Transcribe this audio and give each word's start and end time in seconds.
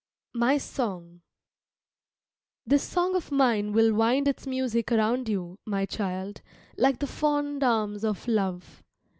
MY 0.33 0.57
SONG 0.57 1.21
This 2.65 2.81
song 2.81 3.15
of 3.15 3.31
mine 3.31 3.71
will 3.71 3.93
wind 3.93 4.27
its 4.27 4.47
music 4.47 4.91
around 4.91 5.29
you, 5.29 5.59
my 5.63 5.85
child, 5.85 6.41
like 6.75 6.97
the 6.97 7.05
fond 7.05 7.63
arms 7.63 8.03
of 8.03 8.27
love. 8.27 8.81